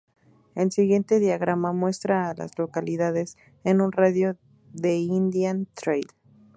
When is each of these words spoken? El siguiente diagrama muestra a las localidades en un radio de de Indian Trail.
El 0.55 0.71
siguiente 0.71 1.19
diagrama 1.19 1.73
muestra 1.73 2.27
a 2.27 2.33
las 2.33 2.57
localidades 2.57 3.37
en 3.63 3.81
un 3.81 3.91
radio 3.91 4.33
de 4.33 4.39
de 4.73 4.95
Indian 4.95 5.67
Trail. 5.75 6.07